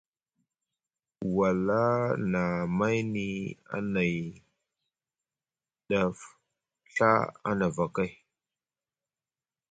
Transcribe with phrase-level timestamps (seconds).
[1.37, 1.81] Wala
[2.31, 2.43] na
[2.77, 3.27] mayni
[3.75, 4.15] anay
[5.89, 6.17] daf
[6.93, 7.09] Ɵa
[7.49, 8.11] a nafa kay.